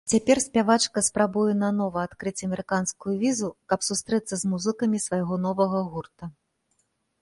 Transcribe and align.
Цяпер 0.11 0.37
спявачка 0.43 1.03
спрабуе 1.07 1.53
нанова 1.63 1.99
адкрыць 2.09 2.43
амерыканскую 2.49 3.15
візу, 3.23 3.49
каб 3.73 3.79
сустрэцца 3.89 4.33
з 4.43 4.53
музыкамі 4.55 4.97
свайго 5.09 5.43
новага 5.49 5.89
гурта. 5.93 6.23